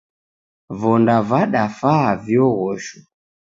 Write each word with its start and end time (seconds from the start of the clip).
Vonda 0.79 1.17
vadafaa 1.29 2.09
vioghosho 2.25 2.99